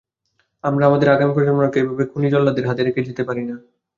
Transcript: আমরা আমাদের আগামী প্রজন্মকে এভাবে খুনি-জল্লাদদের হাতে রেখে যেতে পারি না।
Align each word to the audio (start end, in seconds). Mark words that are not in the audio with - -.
আমরা 0.63 0.83
আমাদের 0.85 1.07
আগামী 1.09 1.31
প্রজন্মকে 1.33 1.77
এভাবে 1.79 2.03
খুনি-জল্লাদদের 2.05 2.67
হাতে 2.67 2.81
রেখে 2.83 3.07
যেতে 3.07 3.23
পারি 3.23 3.43
না। 3.43 3.55